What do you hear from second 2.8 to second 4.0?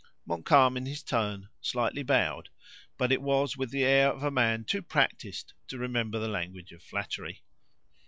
but it was with the